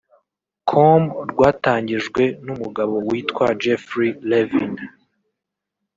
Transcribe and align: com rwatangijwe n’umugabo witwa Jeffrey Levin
com 0.69 1.03
rwatangijwe 1.29 2.23
n’umugabo 2.45 2.93
witwa 3.07 3.45
Jeffrey 3.61 4.11
Levin 4.29 4.73